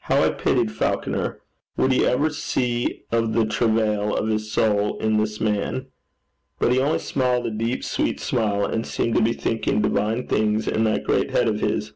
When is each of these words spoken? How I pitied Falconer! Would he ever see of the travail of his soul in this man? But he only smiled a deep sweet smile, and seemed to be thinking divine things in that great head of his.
How 0.00 0.22
I 0.22 0.28
pitied 0.28 0.70
Falconer! 0.70 1.40
Would 1.78 1.92
he 1.92 2.04
ever 2.04 2.28
see 2.28 3.04
of 3.10 3.32
the 3.32 3.46
travail 3.46 4.14
of 4.14 4.28
his 4.28 4.52
soul 4.52 4.98
in 4.98 5.16
this 5.16 5.40
man? 5.40 5.86
But 6.58 6.72
he 6.72 6.78
only 6.78 6.98
smiled 6.98 7.46
a 7.46 7.50
deep 7.50 7.82
sweet 7.82 8.20
smile, 8.20 8.66
and 8.66 8.86
seemed 8.86 9.14
to 9.14 9.22
be 9.22 9.32
thinking 9.32 9.80
divine 9.80 10.26
things 10.28 10.68
in 10.68 10.84
that 10.84 11.04
great 11.04 11.30
head 11.30 11.48
of 11.48 11.60
his. 11.60 11.94